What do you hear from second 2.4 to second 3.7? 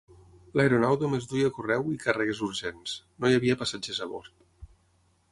urgents; no hi havia